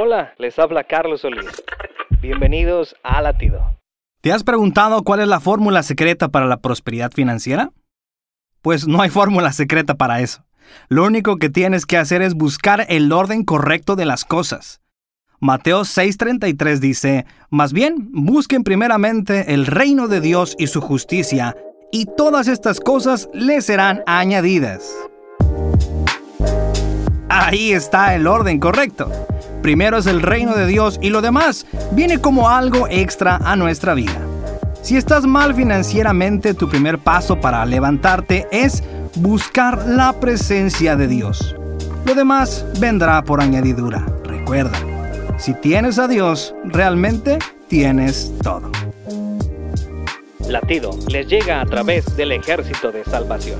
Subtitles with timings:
[0.00, 1.50] Hola, les habla Carlos Solís.
[2.22, 3.80] Bienvenidos a Latido.
[4.20, 7.72] ¿Te has preguntado cuál es la fórmula secreta para la prosperidad financiera?
[8.62, 10.44] Pues no hay fórmula secreta para eso.
[10.88, 14.80] Lo único que tienes que hacer es buscar el orden correcto de las cosas.
[15.40, 21.56] Mateo 6:33 dice, Más bien, busquen primeramente el reino de Dios y su justicia,
[21.90, 24.94] y todas estas cosas les serán añadidas.
[27.28, 29.10] Ahí está el orden correcto.
[29.62, 33.94] Primero es el reino de Dios y lo demás viene como algo extra a nuestra
[33.94, 34.20] vida.
[34.82, 38.82] Si estás mal financieramente, tu primer paso para levantarte es
[39.16, 41.56] buscar la presencia de Dios.
[42.06, 44.06] Lo demás vendrá por añadidura.
[44.24, 44.78] Recuerda,
[45.36, 47.38] si tienes a Dios, realmente
[47.68, 48.70] tienes todo.
[50.48, 53.58] Latido les llega a través del ejército de salvación.